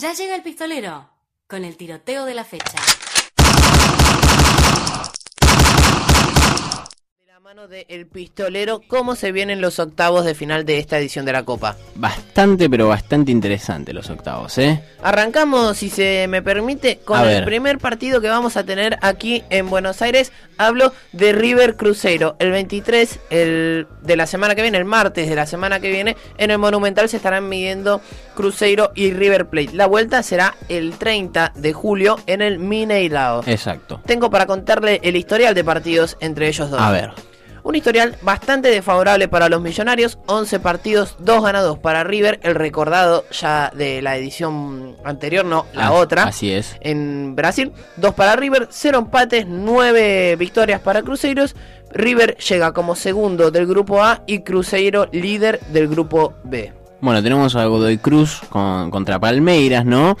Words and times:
Ya 0.00 0.12
llega 0.12 0.34
el 0.34 0.42
pistolero 0.42 1.08
con 1.46 1.64
el 1.64 1.76
tiroteo 1.76 2.24
de 2.24 2.34
la 2.34 2.44
fecha. 2.44 2.78
De 7.20 7.26
la 7.26 7.38
mano 7.54 7.68
de 7.68 7.86
El 7.88 8.06
Pistolero, 8.06 8.80
¿cómo 8.88 9.14
se 9.14 9.30
vienen 9.30 9.60
los 9.60 9.78
octavos 9.78 10.24
de 10.24 10.34
final 10.34 10.64
de 10.64 10.78
esta 10.78 10.98
edición 10.98 11.24
de 11.24 11.32
la 11.32 11.44
Copa? 11.44 11.76
Bastante, 11.94 12.68
pero 12.68 12.88
bastante 12.88 13.30
interesante 13.30 13.92
los 13.92 14.10
octavos, 14.10 14.58
¿eh? 14.58 14.82
Arrancamos, 15.02 15.76
si 15.76 15.88
se 15.88 16.26
me 16.28 16.42
permite, 16.42 16.98
con 17.04 17.18
A 17.18 17.22
el 17.22 17.28
ver. 17.28 17.44
primer 17.44 17.78
partido 17.78 18.20
que 18.20 18.28
vamos 18.28 18.56
a 18.56 18.64
tener 18.64 18.98
aquí 19.02 19.44
en 19.50 19.70
Buenos 19.70 20.02
Aires. 20.02 20.32
Hablo 20.58 20.92
de 21.12 21.32
River 21.32 21.76
Cruzeiro. 21.76 22.34
El 22.40 22.50
23 22.50 23.20
el, 23.30 23.86
de 24.02 24.16
la 24.16 24.26
semana 24.26 24.56
que 24.56 24.62
viene, 24.62 24.78
el 24.78 24.84
martes 24.84 25.28
de 25.28 25.36
la 25.36 25.46
semana 25.46 25.78
que 25.78 25.92
viene, 25.92 26.16
en 26.38 26.50
el 26.50 26.58
Monumental 26.58 27.08
se 27.08 27.18
estarán 27.18 27.48
midiendo 27.48 28.00
Cruzeiro 28.34 28.90
y 28.96 29.12
River 29.12 29.46
Plate. 29.46 29.74
La 29.74 29.86
vuelta 29.86 30.24
será 30.24 30.56
el 30.68 30.94
30 30.98 31.52
de 31.54 31.72
julio 31.72 32.18
en 32.26 32.42
el 32.42 32.58
Mineirao. 32.58 33.44
Exacto. 33.46 34.00
Tengo 34.06 34.28
para 34.28 34.46
contarle 34.46 34.98
el 35.04 35.14
historial 35.14 35.54
de 35.54 35.62
partidos 35.62 36.16
entre 36.18 36.48
ellos 36.48 36.68
dos. 36.68 36.80
A 36.80 36.90
ver. 36.90 37.12
Un 37.64 37.74
historial 37.74 38.14
bastante 38.20 38.68
desfavorable 38.68 39.26
para 39.26 39.48
los 39.48 39.62
millonarios, 39.62 40.18
11 40.26 40.60
partidos, 40.60 41.16
2 41.20 41.42
ganados 41.42 41.78
para 41.78 42.04
River, 42.04 42.38
el 42.42 42.54
recordado 42.54 43.24
ya 43.32 43.72
de 43.74 44.02
la 44.02 44.16
edición 44.18 44.96
anterior, 45.02 45.46
no, 45.46 45.64
la 45.72 45.86
Ah, 45.86 45.92
otra. 45.92 46.24
Así 46.24 46.52
es. 46.52 46.76
En 46.82 47.34
Brasil, 47.34 47.72
2 47.96 48.12
para 48.14 48.36
River, 48.36 48.68
0 48.70 48.98
empates, 48.98 49.46
9 49.48 50.36
victorias 50.36 50.80
para 50.82 51.00
Cruzeiros. 51.02 51.56
River 51.90 52.36
llega 52.36 52.72
como 52.72 52.94
segundo 52.96 53.50
del 53.50 53.66
grupo 53.66 54.02
A 54.02 54.20
y 54.26 54.40
Cruzeiro 54.40 55.08
líder 55.12 55.58
del 55.72 55.88
grupo 55.88 56.34
B. 56.44 56.70
Bueno, 57.00 57.22
tenemos 57.22 57.56
a 57.56 57.64
Godoy 57.64 57.96
Cruz 57.98 58.40
con- 58.50 58.90
contra 58.90 59.18
Palmeiras, 59.18 59.84
¿no? 59.86 60.16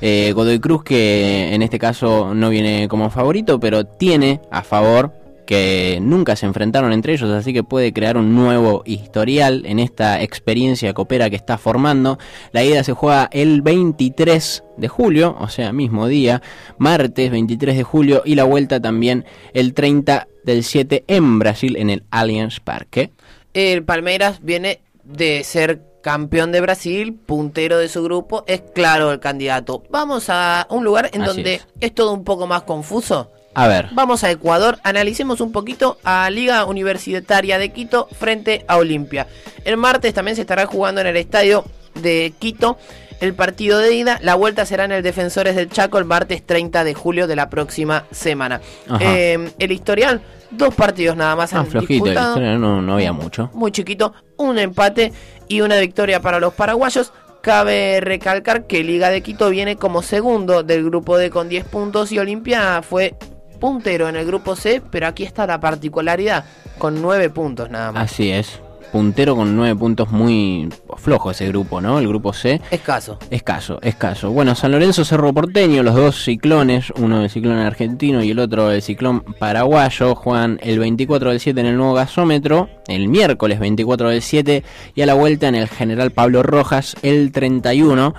Eh, 0.00 0.32
Godoy 0.34 0.60
Cruz 0.60 0.82
que 0.84 1.52
en 1.54 1.60
este 1.62 1.78
caso 1.78 2.32
no 2.34 2.48
viene 2.48 2.88
como 2.88 3.10
favorito, 3.10 3.58
pero 3.60 3.84
tiene 3.84 4.40
a 4.50 4.62
favor 4.62 5.12
que 5.46 5.98
nunca 6.02 6.36
se 6.36 6.44
enfrentaron 6.44 6.92
entre 6.92 7.14
ellos, 7.14 7.30
así 7.30 7.52
que 7.52 7.62
puede 7.62 7.92
crear 7.92 8.16
un 8.16 8.34
nuevo 8.34 8.82
historial 8.84 9.64
en 9.64 9.78
esta 9.78 10.20
experiencia 10.20 10.92
copera 10.92 11.30
que 11.30 11.36
está 11.36 11.56
formando. 11.56 12.18
La 12.52 12.64
ida 12.64 12.84
se 12.84 12.92
juega 12.92 13.28
el 13.32 13.62
23 13.62 14.64
de 14.76 14.88
julio, 14.88 15.36
o 15.40 15.48
sea, 15.48 15.72
mismo 15.72 16.08
día, 16.08 16.42
martes 16.78 17.30
23 17.30 17.76
de 17.76 17.82
julio, 17.82 18.22
y 18.24 18.34
la 18.34 18.44
vuelta 18.44 18.80
también 18.80 19.24
el 19.54 19.72
30 19.72 20.28
del 20.44 20.64
7 20.64 21.04
en 21.06 21.38
Brasil, 21.38 21.76
en 21.76 21.90
el 21.90 22.04
Allianz 22.10 22.60
Parque. 22.60 23.12
El 23.54 23.84
Palmeiras 23.84 24.40
viene 24.42 24.80
de 25.04 25.44
ser 25.44 25.82
campeón 26.02 26.52
de 26.52 26.60
Brasil, 26.60 27.14
puntero 27.14 27.78
de 27.78 27.88
su 27.88 28.02
grupo, 28.02 28.44
es 28.46 28.62
claro 28.74 29.10
el 29.10 29.18
candidato. 29.18 29.82
Vamos 29.90 30.26
a 30.28 30.66
un 30.70 30.84
lugar 30.84 31.10
en 31.12 31.22
Así 31.22 31.34
donde 31.34 31.54
es. 31.54 31.66
es 31.80 31.94
todo 31.94 32.12
un 32.12 32.22
poco 32.22 32.46
más 32.46 32.62
confuso. 32.62 33.32
A 33.56 33.68
ver, 33.68 33.88
Vamos 33.92 34.22
a 34.22 34.30
Ecuador, 34.30 34.78
analicemos 34.82 35.40
un 35.40 35.50
poquito 35.50 35.96
a 36.04 36.28
Liga 36.28 36.66
Universitaria 36.66 37.56
de 37.56 37.70
Quito 37.70 38.06
frente 38.12 38.66
a 38.68 38.76
Olimpia. 38.76 39.26
El 39.64 39.78
martes 39.78 40.12
también 40.12 40.36
se 40.36 40.42
estará 40.42 40.66
jugando 40.66 41.00
en 41.00 41.06
el 41.06 41.16
estadio 41.16 41.64
de 41.94 42.34
Quito 42.38 42.76
el 43.20 43.32
partido 43.32 43.78
de 43.78 43.94
ida. 43.94 44.18
La 44.20 44.34
vuelta 44.34 44.66
será 44.66 44.84
en 44.84 44.92
el 44.92 45.02
Defensores 45.02 45.56
del 45.56 45.70
Chaco 45.70 45.96
el 45.96 46.04
martes 46.04 46.44
30 46.44 46.84
de 46.84 46.92
julio 46.92 47.26
de 47.26 47.34
la 47.34 47.48
próxima 47.48 48.04
semana. 48.10 48.60
Eh, 49.00 49.50
el 49.58 49.72
historial, 49.72 50.20
dos 50.50 50.74
partidos 50.74 51.16
nada 51.16 51.34
más 51.34 51.54
ah, 51.54 51.60
han 51.60 51.66
flojito, 51.66 52.04
disputado 52.04 52.38
no, 52.58 52.82
no 52.82 52.94
había 52.94 53.14
mucho. 53.14 53.48
muy 53.54 53.72
chiquito, 53.72 54.12
un 54.36 54.58
empate 54.58 55.14
y 55.48 55.62
una 55.62 55.78
victoria 55.78 56.20
para 56.20 56.40
los 56.40 56.52
paraguayos. 56.52 57.10
Cabe 57.40 58.00
recalcar 58.02 58.66
que 58.66 58.84
Liga 58.84 59.08
de 59.08 59.22
Quito 59.22 59.48
viene 59.48 59.76
como 59.76 60.02
segundo 60.02 60.62
del 60.62 60.84
grupo 60.84 61.16
D 61.16 61.30
con 61.30 61.48
10 61.48 61.64
puntos 61.64 62.12
y 62.12 62.18
Olimpia 62.18 62.82
fue 62.82 63.14
puntero 63.58 64.08
en 64.08 64.16
el 64.16 64.26
grupo 64.26 64.56
C, 64.56 64.82
pero 64.90 65.06
aquí 65.06 65.24
está 65.24 65.46
la 65.46 65.60
particularidad, 65.60 66.44
con 66.78 67.00
9 67.02 67.30
puntos 67.30 67.70
nada 67.70 67.92
más. 67.92 68.12
Así 68.12 68.30
es. 68.30 68.60
Puntero 68.92 69.36
con 69.36 69.56
nueve 69.56 69.74
puntos 69.74 70.10
muy 70.10 70.68
flojo 70.96 71.30
ese 71.30 71.48
grupo, 71.48 71.80
¿no? 71.80 71.98
El 71.98 72.08
grupo 72.08 72.32
C. 72.32 72.60
Escaso. 72.70 73.18
Escaso, 73.30 73.78
escaso. 73.82 74.30
Bueno, 74.30 74.54
San 74.54 74.72
Lorenzo 74.72 75.04
Cerro 75.04 75.32
Porteño, 75.34 75.82
los 75.82 75.94
dos 75.94 76.24
ciclones, 76.24 76.92
uno 76.96 77.22
el 77.22 77.30
ciclón 77.30 77.58
argentino 77.58 78.22
y 78.22 78.30
el 78.30 78.38
otro 78.38 78.70
el 78.70 78.82
ciclón 78.82 79.20
paraguayo, 79.38 80.14
juegan 80.14 80.58
el 80.62 80.78
24 80.78 81.30
del 81.30 81.40
7 81.40 81.60
en 81.60 81.66
el 81.66 81.76
nuevo 81.76 81.94
gasómetro, 81.94 82.70
el 82.86 83.08
miércoles 83.08 83.58
24 83.58 84.10
del 84.10 84.22
7 84.22 84.62
y 84.94 85.02
a 85.02 85.06
la 85.06 85.14
vuelta 85.14 85.48
en 85.48 85.56
el 85.56 85.68
General 85.68 86.10
Pablo 86.12 86.42
Rojas 86.42 86.96
el 87.02 87.32
31. 87.32 88.14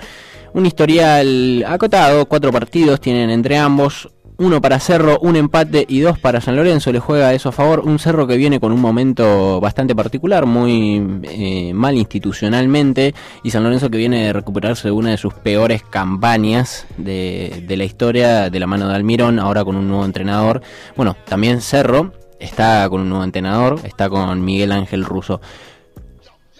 Un 0.54 0.66
historial 0.66 1.64
acotado, 1.68 2.26
cuatro 2.26 2.52
partidos 2.52 3.00
tienen 3.00 3.30
entre 3.30 3.58
ambos. 3.58 4.10
Uno 4.40 4.62
para 4.62 4.80
Cerro, 4.80 5.18
un 5.22 5.36
empate 5.36 5.86
y 5.90 6.00
dos 6.02 6.20
para 6.20 6.42
San 6.42 6.56
Lorenzo. 6.56 6.92
Le 6.92 7.00
juega 7.00 7.34
eso 7.34 7.50
a 7.50 7.52
favor. 7.52 7.80
Un 7.80 7.98
Cerro 7.98 8.28
que 8.28 8.38
viene 8.38 8.60
con 8.60 8.72
un 8.72 8.80
momento 8.80 9.60
bastante 9.60 9.96
particular, 9.96 10.46
muy 10.46 11.22
eh, 11.24 11.74
mal 11.74 11.96
institucionalmente. 11.98 13.16
Y 13.42 13.50
San 13.50 13.64
Lorenzo 13.64 13.90
que 13.90 13.98
viene 13.98 14.26
de 14.26 14.34
recuperarse 14.34 14.90
de 14.90 14.92
una 14.92 15.10
de 15.10 15.18
sus 15.18 15.34
peores 15.34 15.82
campañas 15.82 16.86
de, 16.98 17.64
de 17.68 17.78
la 17.78 17.84
historia 17.84 18.52
de 18.52 18.60
la 18.60 18.68
mano 18.68 18.88
de 18.88 18.96
Almirón, 18.96 19.40
ahora 19.40 19.66
con 19.66 19.76
un 19.76 19.88
nuevo 19.88 20.06
entrenador. 20.06 20.62
Bueno, 20.96 21.16
también 21.28 21.62
Cerro 21.62 22.14
está 22.40 22.88
con 22.90 23.02
un 23.02 23.10
nuevo 23.10 23.24
entrenador, 23.24 23.80
está 23.86 24.08
con 24.08 24.46
Miguel 24.46 24.72
Ángel 24.72 25.04
Russo. 25.04 25.42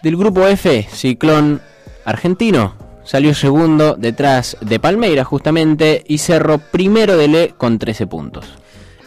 Del 0.02 0.18
grupo 0.18 0.48
F, 0.48 0.88
Ciclón 0.92 1.62
Argentino, 2.06 2.74
salió 3.08 3.34
segundo 3.34 3.96
detrás 3.96 4.58
de 4.60 4.80
Palmeiras 4.80 5.26
justamente 5.26 6.04
y 6.08 6.18
Cerro 6.18 6.58
primero 6.60 7.18
de 7.18 7.28
Le 7.28 7.50
con 7.58 7.80
13 7.80 8.06
puntos. 8.06 8.46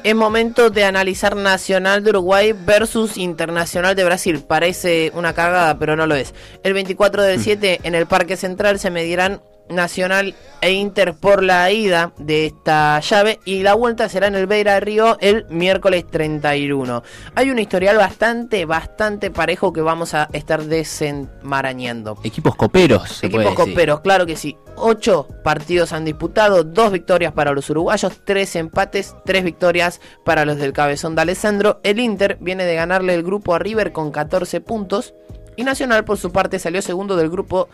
Es 0.02 0.14
momento 0.14 0.70
de 0.70 0.84
analizar 0.84 1.36
Nacional 1.36 2.02
de 2.02 2.10
Uruguay 2.10 2.54
versus 2.54 3.18
Internacional 3.18 3.94
de 3.94 4.04
Brasil. 4.04 4.42
Parece 4.46 5.12
una 5.14 5.34
cagada, 5.34 5.78
pero 5.78 5.94
no 5.94 6.06
lo 6.06 6.14
es. 6.14 6.32
El 6.62 6.72
24 6.72 7.22
del 7.22 7.38
7 7.38 7.80
en 7.82 7.94
el 7.94 8.06
Parque 8.06 8.38
Central 8.38 8.78
se 8.78 8.90
medirán 8.90 9.42
Nacional 9.70 10.34
e 10.60 10.72
Inter 10.72 11.14
por 11.14 11.42
la 11.42 11.70
ida 11.70 12.12
de 12.18 12.46
esta 12.46 13.00
llave 13.00 13.40
y 13.44 13.62
la 13.62 13.74
vuelta 13.74 14.08
será 14.08 14.26
en 14.26 14.34
el 14.34 14.46
Beira 14.46 14.78
Río 14.80 15.16
el 15.20 15.46
miércoles 15.48 16.06
31. 16.10 17.02
Hay 17.34 17.50
un 17.50 17.58
historial 17.58 17.96
bastante, 17.96 18.64
bastante 18.66 19.30
parejo 19.30 19.72
que 19.72 19.80
vamos 19.80 20.14
a 20.14 20.28
estar 20.32 20.64
desenmarañando. 20.64 22.18
Equipos 22.22 22.56
coperos, 22.56 23.08
se 23.08 23.26
Equipos 23.26 23.44
puede 23.44 23.56
decir. 23.56 23.74
coperos, 23.74 24.00
claro 24.00 24.26
que 24.26 24.36
sí. 24.36 24.56
Ocho 24.76 25.26
partidos 25.44 25.92
han 25.92 26.04
disputado, 26.04 26.64
dos 26.64 26.92
victorias 26.92 27.32
para 27.32 27.52
los 27.52 27.68
uruguayos, 27.70 28.20
tres 28.24 28.56
empates, 28.56 29.14
tres 29.24 29.44
victorias 29.44 30.00
para 30.24 30.44
los 30.44 30.56
del 30.58 30.72
cabezón 30.72 31.14
de 31.14 31.22
Alessandro. 31.22 31.80
El 31.82 32.00
Inter 32.00 32.38
viene 32.40 32.64
de 32.64 32.74
ganarle 32.74 33.14
el 33.14 33.22
grupo 33.22 33.54
a 33.54 33.58
River 33.58 33.92
con 33.92 34.10
14 34.10 34.60
puntos. 34.60 35.14
Y 35.60 35.62
Nacional, 35.62 36.06
por 36.06 36.16
su 36.16 36.32
parte, 36.32 36.58
salió 36.58 36.80
segundo 36.80 37.16
del 37.16 37.28
grupo 37.28 37.68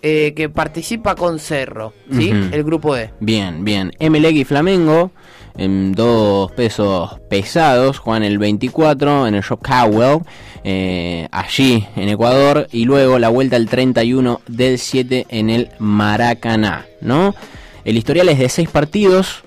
eh, 0.00 0.32
que 0.36 0.48
participa 0.48 1.16
con 1.16 1.40
Cerro, 1.40 1.92
¿sí? 2.12 2.30
El 2.30 2.62
grupo 2.62 2.96
E. 2.96 3.10
Bien, 3.18 3.64
bien. 3.64 3.90
Emelec 3.98 4.36
y 4.36 4.44
Flamengo, 4.44 5.10
en 5.56 5.90
dos 5.90 6.52
pesos 6.52 7.18
pesados, 7.28 7.98
juegan 7.98 8.22
el 8.22 8.38
24 8.38 9.26
en 9.26 9.34
el 9.34 9.42
Shop 9.42 9.58
Cowell, 9.60 10.20
eh, 10.62 11.26
allí 11.32 11.84
en 11.96 12.10
Ecuador, 12.10 12.68
y 12.70 12.84
luego 12.84 13.18
la 13.18 13.28
vuelta 13.28 13.56
el 13.56 13.68
31 13.68 14.40
del 14.46 14.78
7 14.78 15.26
en 15.28 15.50
el 15.50 15.70
Maracaná, 15.80 16.86
¿no? 17.00 17.34
El 17.84 17.96
historial 17.96 18.28
es 18.28 18.38
de 18.38 18.48
seis 18.50 18.68
partidos, 18.68 19.42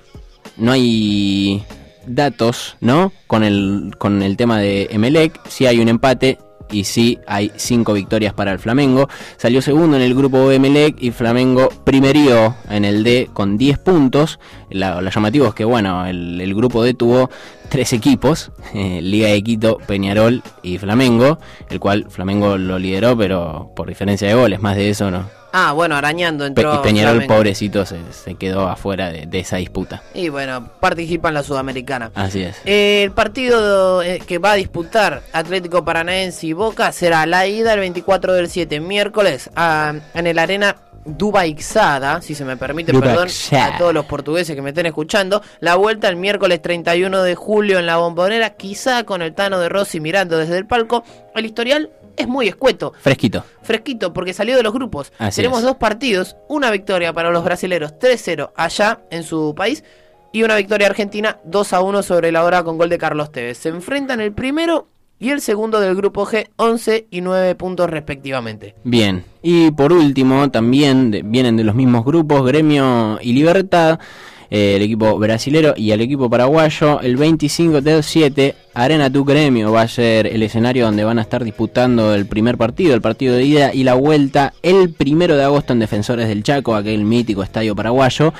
no 0.57 0.73
hay 0.73 1.63
datos, 2.05 2.75
¿no? 2.81 3.13
Con 3.27 3.45
el, 3.45 3.95
con 3.97 4.21
el 4.21 4.35
tema 4.35 4.59
de 4.59 4.89
Emelec, 4.91 5.39
si 5.47 5.65
hay 5.65 5.79
un 5.79 5.87
empate 5.87 6.39
y 6.71 6.83
sí 6.83 7.19
hay 7.27 7.51
cinco 7.55 7.93
victorias 7.93 8.33
para 8.33 8.51
el 8.51 8.59
Flamengo. 8.59 9.07
Salió 9.37 9.61
segundo 9.61 9.95
en 9.97 10.03
el 10.03 10.15
grupo 10.15 10.51
Emelec 10.51 10.95
y 10.99 11.11
Flamengo 11.11 11.69
primerío 11.83 12.55
en 12.69 12.85
el 12.85 13.03
D 13.03 13.29
con 13.33 13.57
10 13.57 13.77
puntos. 13.79 14.39
La- 14.69 15.01
lo 15.01 15.09
llamativo 15.09 15.47
es 15.47 15.53
que, 15.53 15.65
bueno, 15.65 16.05
el, 16.05 16.53
grupo 16.55 16.83
D 16.83 16.93
tuvo 16.93 17.29
tres 17.69 17.93
equipos, 17.93 18.51
eh, 18.73 19.01
Liga 19.01 19.29
de 19.29 19.43
Quito, 19.43 19.77
Peñarol 19.85 20.41
y 20.63 20.77
Flamengo, 20.77 21.39
el 21.69 21.79
cual 21.79 22.05
Flamengo 22.09 22.57
lo 22.57 22.79
lideró, 22.79 23.17
pero 23.17 23.71
por 23.75 23.87
diferencia 23.87 24.27
de 24.27 24.33
goles, 24.35 24.61
más 24.61 24.75
de 24.75 24.89
eso 24.89 25.11
no. 25.11 25.44
Ah, 25.57 25.71
bueno, 25.71 25.95
arañando 25.95 26.45
entró 26.45 26.75
y 26.75 26.77
Peñarol, 26.79 27.13
Flamengo. 27.13 27.33
pobrecito, 27.35 27.85
se, 27.85 27.97
se 28.11 28.35
quedó 28.35 28.67
afuera 28.67 29.09
de, 29.09 29.25
de 29.25 29.39
esa 29.39 29.55
disputa. 29.55 30.03
Y 30.13 30.27
bueno, 30.27 30.67
participa 30.81 31.29
en 31.29 31.33
la 31.35 31.43
Sudamericana. 31.43 32.11
Así 32.13 32.41
es. 32.43 32.57
El 32.65 33.11
partido 33.11 34.01
eh, 34.03 34.19
que 34.27 34.37
va 34.37 34.51
a 34.51 34.55
disputar 34.55 35.21
Atlético 35.31 35.85
Paranaense 35.85 36.47
y 36.47 36.51
Boca 36.53 36.91
será 36.91 37.25
la 37.25 37.47
ida 37.47 37.73
el 37.73 37.79
24 37.79 38.33
del 38.33 38.49
7, 38.49 38.81
miércoles, 38.81 39.49
a- 39.55 39.93
en 40.13 40.27
el 40.27 40.39
Arena 40.39 40.75
Dubaixada, 41.05 42.21
si 42.21 42.33
se 42.35 42.43
me 42.45 42.57
permite, 42.57 42.91
perdón 42.93 43.27
a 43.51 43.77
todos 43.77 43.93
los 43.93 44.05
portugueses 44.05 44.55
que 44.55 44.61
me 44.61 44.69
estén 44.69 44.85
escuchando. 44.87 45.41
La 45.59 45.75
vuelta 45.75 46.09
el 46.09 46.15
miércoles 46.15 46.61
31 46.61 47.21
de 47.23 47.35
julio 47.35 47.79
en 47.79 47.85
la 47.85 47.97
Bombonera, 47.97 48.51
quizá 48.51 49.03
con 49.03 49.21
el 49.21 49.33
Tano 49.33 49.59
de 49.59 49.69
Rossi 49.69 49.99
mirando 49.99 50.37
desde 50.37 50.57
el 50.57 50.65
palco. 50.65 51.03
El 51.35 51.45
historial 51.45 51.89
es 52.17 52.27
muy 52.27 52.47
escueto, 52.47 52.93
Fresquito. 53.01 53.43
fresquito, 53.61 54.13
porque 54.13 54.33
salió 54.33 54.55
de 54.57 54.63
los 54.63 54.73
grupos. 54.73 55.11
Así 55.17 55.37
Tenemos 55.41 55.59
es. 55.59 55.65
dos 55.65 55.75
partidos, 55.77 56.35
una 56.49 56.71
victoria 56.71 57.13
para 57.13 57.29
los 57.31 57.43
brasileros 57.43 57.93
3-0 57.99 58.51
allá 58.55 59.01
en 59.11 59.23
su 59.23 59.53
país 59.55 59.83
y 60.31 60.43
una 60.43 60.55
victoria 60.55 60.87
argentina 60.87 61.39
2-1 61.45 62.01
sobre 62.03 62.31
la 62.31 62.43
hora 62.43 62.63
con 62.63 62.77
gol 62.77 62.89
de 62.89 62.97
Carlos 62.97 63.31
Tevez. 63.31 63.57
Se 63.57 63.69
enfrentan 63.69 64.19
el 64.21 64.33
primero 64.33 64.87
y 65.17 65.29
el 65.29 65.39
segundo 65.39 65.79
del 65.79 65.95
grupo 65.95 66.25
G, 66.25 66.49
11 66.57 67.07
y 67.09 67.21
9 67.21 67.55
puntos 67.55 67.89
respectivamente. 67.89 68.75
Bien. 68.83 69.23
Y 69.41 69.71
por 69.71 69.93
último, 69.93 70.51
también 70.51 71.09
de- 71.11 71.21
vienen 71.23 71.55
de 71.55 71.63
los 71.63 71.73
mismos 71.73 72.03
grupos, 72.03 72.45
Gremio 72.45 73.17
y 73.21 73.31
Libertad, 73.31 73.99
eh, 74.49 74.75
el 74.75 74.81
equipo 74.81 75.17
brasilero 75.17 75.73
y 75.75 75.91
el 75.91 76.01
equipo 76.01 76.29
paraguayo. 76.29 76.99
El 77.01 77.17
25 77.17 77.81
del 77.81 78.03
7, 78.03 78.55
Arena 78.73 79.09
Tu 79.09 79.23
Gremio 79.23 79.71
va 79.71 79.81
a 79.81 79.87
ser 79.87 80.27
el 80.27 80.43
escenario 80.43 80.85
donde 80.85 81.03
van 81.03 81.19
a 81.19 81.21
estar 81.21 81.43
disputando 81.43 82.13
el 82.13 82.25
primer 82.25 82.57
partido, 82.57 82.93
el 82.93 83.01
partido 83.01 83.35
de 83.35 83.43
ida 83.43 83.73
y 83.73 83.83
la 83.83 83.95
vuelta, 83.95 84.53
el 84.61 84.93
primero 84.93 85.35
de 85.35 85.43
agosto 85.43 85.73
en 85.73 85.79
Defensores 85.79 86.27
del 86.27 86.43
Chaco, 86.43 86.75
aquel 86.75 87.03
mítico 87.05 87.43
estadio 87.43 87.75
paraguayo. 87.75 88.33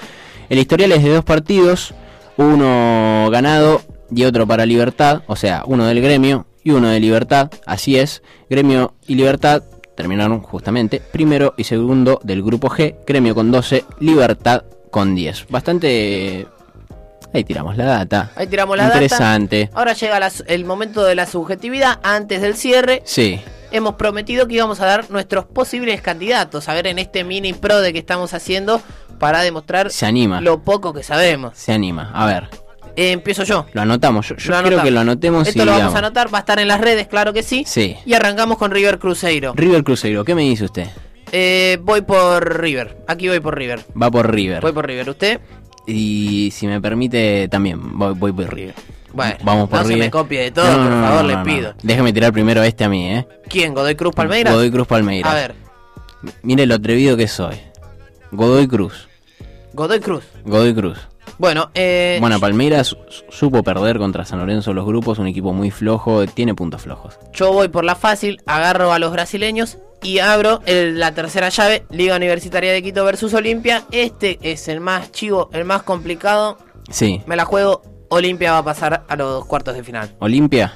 El 0.50 0.60
historial 0.60 0.92
es 0.92 1.04
de 1.04 1.10
dos 1.10 1.24
partidos, 1.24 1.94
uno 2.38 3.30
ganado 3.32 3.82
y 4.14 4.24
otro 4.24 4.46
para 4.46 4.66
Libertad, 4.66 5.24
o 5.28 5.36
sea, 5.36 5.64
uno 5.66 5.86
del 5.86 6.02
Gremio 6.02 6.46
y 6.64 6.72
uno 6.72 6.90
de 6.90 7.00
Libertad, 7.00 7.50
así 7.66 7.98
es, 7.98 8.22
Gremio 8.50 8.94
y 9.08 9.16
Libertad 9.16 9.64
terminaron 9.96 10.42
justamente 10.42 11.02
primero 11.12 11.54
y 11.58 11.64
segundo 11.64 12.20
del 12.24 12.44
grupo 12.44 12.70
G, 12.70 12.96
Gremio 13.08 13.34
con 13.34 13.52
12, 13.52 13.86
Libertad 14.00 14.64
con 14.96 15.14
10. 15.14 15.48
Bastante... 15.50 16.48
Ahí 17.34 17.44
tiramos 17.44 17.76
la 17.76 17.84
data. 17.84 18.32
Ahí 18.38 18.48
tiramos 18.48 18.78
la 18.78 18.84
data. 18.84 18.96
Interesante. 18.96 19.70
Ahora 19.74 19.92
llega 19.92 20.22
la 20.22 20.32
el 20.48 20.64
momento 20.64 21.04
de 21.04 21.16
la 21.16 21.26
subjetividad. 21.26 22.00
Antes 22.02 22.42
del 22.42 22.56
cierre, 22.56 23.02
Sí, 23.04 23.42
hemos 23.72 23.96
prometido 23.96 24.48
que 24.48 24.54
íbamos 24.56 24.80
a 24.80 24.86
dar 24.86 25.12
nuestros 25.12 25.44
posibles 25.44 26.00
candidatos. 26.02 26.70
A 26.70 26.74
ver, 26.74 26.88
en 26.88 26.98
este 26.98 27.26
mini 27.26 27.52
pro 27.52 27.82
de 27.82 27.92
que 27.92 28.00
estamos 28.00 28.34
haciendo 28.34 28.82
para 29.20 29.42
demostrar 29.42 29.92
se 29.92 30.06
anima. 30.06 30.40
lo 30.40 30.62
poco 30.64 30.94
que 30.94 31.04
sabemos. 31.04 31.58
Se 31.58 31.74
anima. 31.74 32.12
A 32.14 32.26
ver, 32.26 32.48
Eh, 32.96 33.12
empiezo 33.12 33.44
yo. 33.44 33.66
lo 33.74 33.82
anotamos. 33.82 34.30
Yo, 34.30 34.36
yo 34.38 34.54
Lo 34.54 34.62
quiero 34.62 34.82
que 34.82 34.92
lo 34.92 35.02
anotemos 35.02 35.46
Esto 35.46 35.64
y 35.64 35.66
lo 35.66 35.74
vamos 35.74 35.94
a 35.94 35.98
anotar, 35.98 36.34
va 36.34 36.38
a 36.38 36.42
estar 36.42 36.58
en 36.60 36.70
las 36.70 36.80
redes, 36.80 37.08
claro 37.08 37.34
que 37.34 37.44
sí. 37.44 37.66
Sí. 37.68 37.98
Y 38.06 38.14
arrancamos 38.14 38.58
con 38.58 38.72
River 38.72 38.98
Cruzeiro. 38.98 39.52
River 39.58 39.84
Cruzeiro, 39.84 40.24
¿qué 40.24 40.36
me 40.36 40.44
dice 40.44 40.64
usted? 40.64 40.88
Eh, 41.32 41.78
voy 41.82 42.02
por 42.02 42.60
River. 42.62 42.98
Aquí 43.08 43.28
voy 43.28 43.40
por 43.40 43.58
River. 43.58 43.82
Va 44.02 44.10
por 44.12 44.32
River. 44.34 44.62
Voy 44.62 44.72
por 44.74 44.86
River. 44.88 45.10
¿Usted? 45.10 45.40
Y 45.88 46.50
si 46.52 46.68
me 46.68 46.82
permite, 46.82 47.48
también 47.50 47.98
voy, 47.98 48.14
voy 48.16 48.32
por 48.32 48.54
River. 48.54 48.76
Bueno, 49.14 49.36
Vamos 49.44 49.70
por 49.70 49.80
no 49.80 49.86
se 49.88 49.96
me 49.96 50.12
copie 50.12 50.42
de 50.42 50.52
todo, 50.52 50.66
por 50.66 50.92
favor, 50.92 51.24
le 51.26 51.38
pido. 51.38 51.74
Déjeme 51.84 52.12
tirar 52.12 52.34
primero 52.34 52.62
este 52.64 52.84
a 52.84 52.90
mí, 52.90 53.14
¿eh? 53.14 53.26
¿Quién? 53.48 53.74
¿Godoy 53.74 53.96
Cruz 53.96 54.14
Palmeiras? 54.14 54.54
Godoy 54.54 54.70
Cruz 54.72 54.88
Palmeiras. 54.88 55.32
A 55.32 55.36
ver, 55.36 55.56
Mire 56.42 56.66
lo 56.66 56.76
atrevido 56.76 57.16
que 57.16 57.28
soy. 57.28 57.56
Godoy 58.32 58.68
Cruz. 58.68 59.08
Godoy 59.74 60.00
Cruz. 60.02 60.24
Godoy 60.44 60.74
Cruz. 60.74 60.98
Bueno, 61.38 61.70
eh, 61.76 62.18
Bueno, 62.20 62.40
Palmeiras 62.40 62.88
su- 62.88 62.98
supo 63.30 63.62
perder 63.64 63.98
contra 64.00 64.26
San 64.26 64.40
Lorenzo 64.40 64.74
los 64.74 64.86
grupos, 64.86 65.20
un 65.20 65.28
equipo 65.28 65.54
muy 65.54 65.70
flojo, 65.72 66.26
tiene 66.26 66.54
puntos 66.56 66.82
flojos. 66.82 67.18
yo 67.34 67.54
voy 67.54 67.68
por 67.68 67.84
la 67.86 67.96
fácil, 67.96 68.42
agarro 68.46 68.92
a 68.92 69.00
los 69.00 69.12
brasileños 69.12 69.78
y 70.04 70.20
abro 70.20 70.62
el- 70.66 71.00
la 71.00 71.14
tercera 71.14 71.50
llave, 71.50 71.86
Liga 71.90 72.16
Universitaria 72.16 72.72
de 72.72 72.82
Quito 72.84 73.04
versus 73.06 73.34
Olimpia. 73.34 73.84
Este 73.92 74.38
es 74.42 74.68
el 74.68 74.80
más 74.82 75.12
chivo, 75.12 75.50
el 75.54 75.66
más 75.66 75.84
complicado. 75.84 76.58
Sí, 76.90 77.22
Me 77.26 77.36
la 77.36 77.46
juego, 77.46 77.82
Olimpia 78.10 78.52
va 78.52 78.58
a 78.60 78.64
pasar 78.64 79.04
a 79.08 79.16
los 79.16 79.46
cuartos 79.46 79.76
de 79.76 79.84
final. 79.84 80.16
Olimpia. 80.20 80.74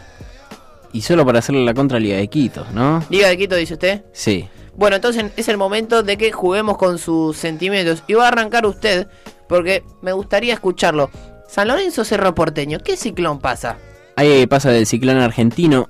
Y 0.91 1.01
solo 1.01 1.23
para 1.25 1.39
hacerle 1.39 1.63
la 1.63 1.73
contra 1.75 1.99
Liga 1.99 2.17
de 2.17 2.27
Quito, 2.27 2.65
¿no? 2.73 3.03
Liga 3.09 3.27
de 3.27 3.37
Quito, 3.37 3.55
dice 3.55 3.73
usted. 3.75 4.03
Sí. 4.11 4.47
Bueno, 4.75 4.95
entonces 4.95 5.25
es 5.35 5.47
el 5.49 5.57
momento 5.57 6.01
de 6.01 6.17
que 6.17 6.31
juguemos 6.31 6.77
con 6.77 6.97
sus 6.97 7.37
sentimientos. 7.37 8.01
Y 8.07 8.13
va 8.13 8.25
a 8.25 8.27
arrancar 8.29 8.65
usted, 8.65 9.07
porque 9.47 9.83
me 10.01 10.13
gustaría 10.13 10.53
escucharlo. 10.53 11.11
San 11.47 11.67
Lorenzo 11.67 12.03
Cerro 12.05 12.33
Porteño, 12.33 12.79
¿qué 12.79 12.97
ciclón 12.97 13.39
pasa? 13.39 13.77
Ahí 14.15 14.47
pasa 14.47 14.71
del 14.71 14.85
ciclón 14.87 15.17
argentino, 15.17 15.89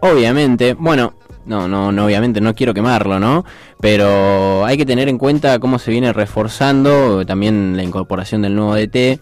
obviamente, 0.00 0.74
bueno, 0.74 1.18
no, 1.48 1.66
no, 1.66 1.90
no, 1.90 2.04
obviamente 2.04 2.40
no 2.40 2.54
quiero 2.54 2.72
quemarlo, 2.74 3.18
¿no? 3.18 3.44
Pero 3.80 4.64
hay 4.64 4.76
que 4.76 4.86
tener 4.86 5.08
en 5.08 5.18
cuenta 5.18 5.58
cómo 5.58 5.78
se 5.78 5.90
viene 5.90 6.12
reforzando 6.12 7.24
también 7.26 7.76
la 7.76 7.82
incorporación 7.82 8.42
del 8.42 8.54
nuevo 8.54 8.74
DT. 8.74 9.18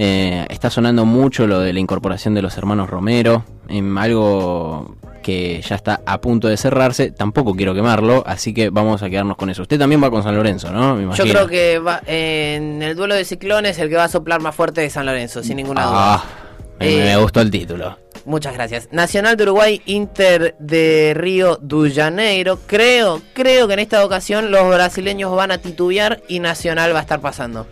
Eh, 0.00 0.46
está 0.48 0.70
sonando 0.70 1.04
mucho 1.04 1.46
lo 1.46 1.60
de 1.60 1.72
la 1.72 1.80
incorporación 1.80 2.34
de 2.34 2.42
los 2.42 2.56
hermanos 2.56 2.88
Romero, 2.88 3.44
en 3.68 3.96
algo 3.98 4.96
que 5.22 5.60
ya 5.60 5.74
está 5.74 6.00
a 6.06 6.20
punto 6.20 6.46
de 6.48 6.56
cerrarse. 6.56 7.10
Tampoco 7.10 7.54
quiero 7.54 7.74
quemarlo, 7.74 8.22
así 8.26 8.54
que 8.54 8.70
vamos 8.70 9.02
a 9.02 9.10
quedarnos 9.10 9.36
con 9.36 9.50
eso. 9.50 9.62
Usted 9.62 9.78
también 9.78 10.02
va 10.02 10.10
con 10.10 10.22
San 10.22 10.36
Lorenzo, 10.36 10.70
¿no? 10.70 10.94
Me 10.94 11.14
Yo 11.16 11.24
creo 11.24 11.46
que 11.48 11.78
va, 11.80 12.00
en 12.06 12.80
el 12.82 12.94
duelo 12.96 13.14
de 13.14 13.24
ciclones 13.24 13.78
el 13.78 13.88
que 13.88 13.96
va 13.96 14.04
a 14.04 14.08
soplar 14.08 14.40
más 14.40 14.54
fuerte 14.54 14.84
es 14.84 14.92
San 14.92 15.04
Lorenzo, 15.06 15.42
sin 15.42 15.56
ninguna 15.56 15.84
duda. 15.84 16.14
Ah, 16.14 16.24
me, 16.78 16.86
me 16.86 17.12
Eh, 17.12 17.16
gustó 17.16 17.40
el 17.40 17.50
título. 17.50 17.98
Muchas 18.24 18.54
gracias. 18.54 18.88
Nacional 18.92 19.36
de 19.36 19.44
Uruguay, 19.44 19.80
Inter 19.86 20.54
de 20.58 21.12
Río 21.16 21.56
de 21.60 21.90
Janeiro. 21.92 22.58
Creo, 22.66 23.22
creo 23.32 23.66
que 23.66 23.72
en 23.74 23.78
esta 23.80 24.04
ocasión 24.04 24.50
los 24.50 24.68
brasileños 24.68 25.34
van 25.34 25.50
a 25.50 25.58
titubear 25.58 26.22
y 26.28 26.40
Nacional 26.40 26.94
va 26.94 26.98
a 26.98 27.02
estar 27.02 27.20
pasando. 27.20 27.66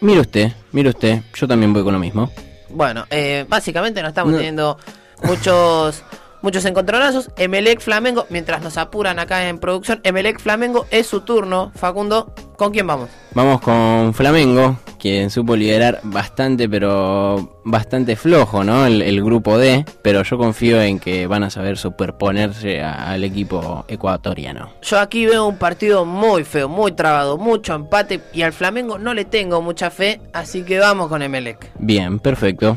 Mire 0.00 0.20
usted, 0.20 0.52
mire 0.72 0.88
usted, 0.90 1.20
yo 1.34 1.46
también 1.46 1.72
voy 1.72 1.82
con 1.84 1.92
lo 1.92 1.98
mismo. 1.98 2.30
Bueno, 2.70 3.04
eh, 3.10 3.44
básicamente 3.48 4.00
no 4.00 4.08
estamos 4.08 4.32
No. 4.32 4.38
teniendo 4.38 4.78
muchos 5.24 6.02
muchos 6.42 6.64
encontronazos. 6.64 7.30
Emelec 7.36 7.80
Flamengo, 7.80 8.26
mientras 8.30 8.62
nos 8.62 8.76
apuran 8.78 9.18
acá 9.18 9.48
en 9.48 9.58
producción, 9.58 10.00
Emelec 10.04 10.40
Flamengo 10.40 10.86
es 10.90 11.06
su 11.06 11.20
turno. 11.20 11.72
Facundo, 11.74 12.32
¿con 12.56 12.72
quién 12.72 12.86
vamos? 12.86 13.08
Vamos 13.32 13.60
con 13.60 14.12
Flamengo, 14.12 14.76
quien 14.98 15.30
supo 15.30 15.54
liderar 15.54 16.00
bastante, 16.02 16.68
pero 16.68 17.58
bastante 17.64 18.16
flojo, 18.16 18.64
¿no? 18.64 18.86
El, 18.86 19.02
el 19.02 19.22
grupo 19.22 19.56
D, 19.56 19.84
pero 20.02 20.24
yo 20.24 20.36
confío 20.36 20.82
en 20.82 20.98
que 20.98 21.28
van 21.28 21.44
a 21.44 21.50
saber 21.50 21.78
superponerse 21.78 22.82
a- 22.82 23.12
al 23.12 23.22
equipo 23.22 23.84
ecuatoriano. 23.86 24.70
Yo 24.82 24.98
aquí 24.98 25.26
veo 25.26 25.46
un 25.46 25.58
partido 25.58 26.04
muy 26.04 26.42
feo, 26.44 26.68
muy 26.68 26.90
trabado, 26.92 27.38
mucho 27.38 27.74
empate 27.74 28.20
y 28.32 28.42
al 28.42 28.52
Flamengo 28.52 28.98
no 28.98 29.14
le 29.14 29.24
tengo 29.24 29.62
mucha 29.62 29.90
fe, 29.90 30.20
así 30.32 30.64
que 30.64 30.78
vamos 30.80 31.08
con 31.08 31.22
Emelec. 31.22 31.70
Bien, 31.78 32.18
perfecto. 32.18 32.76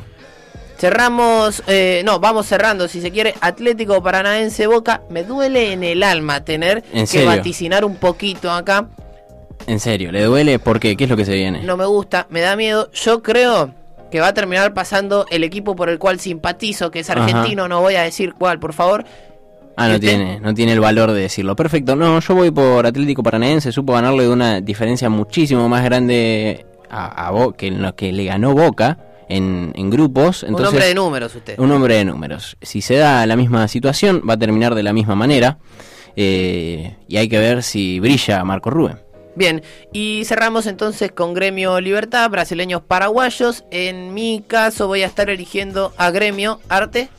Cerramos, 0.78 1.64
eh, 1.68 2.02
no, 2.04 2.20
vamos 2.20 2.46
cerrando 2.46 2.88
si 2.88 3.00
se 3.02 3.12
quiere. 3.12 3.34
Atlético 3.42 4.02
Paranaense 4.04 4.68
Boca, 4.68 5.02
me 5.10 5.24
duele 5.24 5.72
en 5.72 5.84
el 5.84 6.04
alma 6.04 6.44
tener 6.44 6.84
¿En 6.92 7.08
que 7.08 7.26
vaticinar 7.26 7.86
un 7.86 7.96
poquito 7.96 8.52
acá. 8.52 8.88
En 9.68 9.80
serio, 9.80 10.12
¿le 10.12 10.24
duele? 10.24 10.60
¿Por 10.60 10.80
qué? 10.80 10.98
¿Qué 10.98 11.06
es 11.06 11.10
lo 11.10 11.16
que 11.16 11.26
se 11.26 11.36
viene? 11.36 11.64
No 11.64 11.78
me 11.78 11.86
gusta, 11.86 12.28
me 12.30 12.42
da 12.42 12.56
miedo. 12.58 12.90
Yo 12.92 13.24
creo 13.24 13.72
que 14.12 14.20
va 14.20 14.28
a 14.28 14.34
terminar 14.34 14.74
pasando 14.74 15.26
el 15.30 15.44
equipo 15.44 15.76
por 15.76 15.90
el 15.90 16.00
cual 16.00 16.20
simpatizo, 16.20 16.92
que 16.92 17.00
es 17.00 17.10
Ajá. 17.10 17.24
argentino, 17.24 17.68
no 17.70 17.80
voy 17.80 17.96
a 17.96 18.02
decir 18.02 18.34
cuál, 18.34 18.60
por 18.60 18.74
favor. 18.74 19.06
Ah, 19.78 19.88
no 19.88 20.00
tiene, 20.00 20.40
no 20.40 20.54
tiene 20.54 20.74
el 20.74 20.80
valor 20.82 21.12
de 21.14 21.22
decirlo. 21.22 21.56
Perfecto, 21.56 21.96
no, 21.96 22.20
yo 22.20 22.36
voy 22.36 22.52
por 22.52 22.86
Atlético 22.86 23.24
Paranaense, 23.24 23.72
supo 23.72 23.94
ganarle 23.94 24.24
de 24.24 24.30
una 24.30 24.60
diferencia 24.62 25.10
muchísimo 25.10 25.68
más 25.70 25.84
grande 25.84 26.66
a, 26.92 27.28
a 27.28 27.32
Bo- 27.32 27.54
que 27.54 27.68
en 27.68 27.82
lo 27.82 27.96
que 27.96 28.12
le 28.12 28.26
ganó 28.26 28.54
Boca 28.54 28.98
en, 29.30 29.72
en 29.76 29.90
grupos. 29.90 30.44
Entonces, 30.44 30.68
un 30.70 30.74
hombre 30.74 30.88
de 30.88 30.96
números 30.96 31.36
usted. 31.36 31.60
Un 31.60 31.72
hombre 31.72 31.96
de 31.96 32.06
números. 32.06 32.58
Si 32.62 32.82
se 32.82 32.96
da 32.96 33.26
la 33.26 33.36
misma 33.36 33.68
situación, 33.68 34.22
va 34.28 34.34
a 34.34 34.38
terminar 34.38 34.76
de 34.76 34.84
la 34.84 34.94
misma 34.94 35.16
manera. 35.16 35.58
eh, 36.16 36.96
y 37.08 37.18
hay 37.18 37.28
que 37.28 37.40
ver 37.40 37.64
si 37.64 38.00
brilla 38.00 38.44
Marco 38.44 38.70
Rubén. 38.70 39.00
Bien, 39.36 39.64
y 39.92 40.24
cerramos 40.26 40.68
entonces 40.68 41.12
con 41.12 41.34
Gremio 41.34 41.82
Libertad, 41.82 42.30
brasileños 42.30 42.84
paraguayos. 42.84 43.64
En 43.72 44.14
mi 44.14 44.44
caso 44.46 44.86
voy 44.88 45.02
a 45.02 45.08
estar 45.08 45.30
eligiendo 45.32 45.92
a 45.98 46.12
Gremio 46.12 46.60
Arte. 46.70 47.10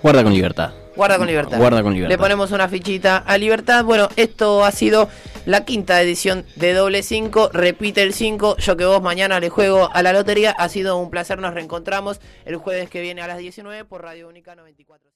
Guarda 0.00 0.22
con 0.22 0.32
libertad. 0.32 0.70
Guarda 0.94 1.18
con 1.18 1.26
libertad. 1.26 1.58
Guarda 1.58 1.82
con 1.82 1.92
libertad. 1.92 2.14
Le 2.14 2.18
ponemos 2.18 2.52
una 2.52 2.68
fichita 2.68 3.16
a 3.18 3.36
libertad. 3.36 3.84
Bueno, 3.84 4.08
esto 4.14 4.64
ha 4.64 4.70
sido 4.70 5.08
la 5.46 5.64
quinta 5.64 6.02
edición 6.02 6.44
de 6.56 6.74
Doble 6.74 7.02
5. 7.02 7.50
Repite 7.52 8.02
el 8.02 8.12
5. 8.12 8.56
Yo 8.58 8.76
que 8.76 8.84
vos 8.84 9.00
mañana 9.00 9.40
le 9.40 9.48
juego 9.48 9.88
a 9.92 10.02
la 10.02 10.12
lotería. 10.12 10.50
Ha 10.50 10.68
sido 10.68 10.98
un 10.98 11.08
placer. 11.08 11.38
Nos 11.38 11.54
reencontramos 11.54 12.20
el 12.44 12.56
jueves 12.56 12.90
que 12.90 13.00
viene 13.00 13.22
a 13.22 13.28
las 13.28 13.38
19 13.38 13.84
por 13.84 14.02
Radio 14.02 14.28
Única 14.28 14.54
94. 14.54 15.15